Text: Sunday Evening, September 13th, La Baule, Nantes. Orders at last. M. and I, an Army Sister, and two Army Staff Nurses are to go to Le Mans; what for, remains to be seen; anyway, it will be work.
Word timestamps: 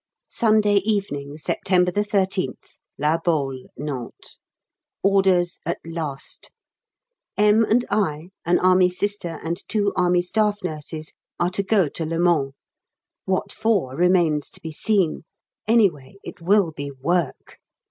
Sunday 0.31 0.77
Evening, 0.77 1.37
September 1.37 1.91
13th, 1.91 2.79
La 2.97 3.19
Baule, 3.19 3.67
Nantes. 3.77 4.39
Orders 5.03 5.59
at 5.63 5.77
last. 5.85 6.49
M. 7.37 7.63
and 7.63 7.85
I, 7.91 8.31
an 8.43 8.57
Army 8.57 8.89
Sister, 8.89 9.39
and 9.43 9.61
two 9.67 9.93
Army 9.95 10.23
Staff 10.23 10.63
Nurses 10.63 11.13
are 11.39 11.51
to 11.51 11.61
go 11.61 11.87
to 11.89 12.03
Le 12.03 12.17
Mans; 12.17 12.53
what 13.25 13.51
for, 13.51 13.95
remains 13.95 14.49
to 14.49 14.59
be 14.59 14.71
seen; 14.73 15.21
anyway, 15.67 16.15
it 16.23 16.41
will 16.41 16.71
be 16.71 16.89
work. 16.89 17.59